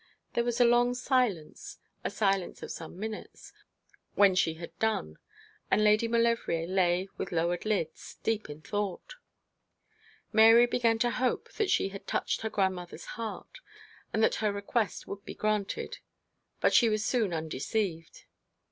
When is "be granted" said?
15.23-15.99